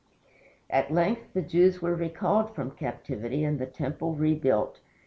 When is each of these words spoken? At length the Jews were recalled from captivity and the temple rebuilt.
At 0.71 0.91
length 0.91 1.31
the 1.35 1.43
Jews 1.43 1.79
were 1.79 1.93
recalled 1.93 2.55
from 2.55 2.71
captivity 2.71 3.43
and 3.43 3.59
the 3.59 3.67
temple 3.67 4.15
rebuilt. 4.15 4.79